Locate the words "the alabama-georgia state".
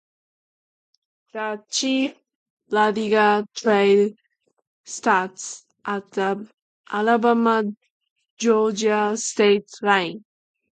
6.13-9.69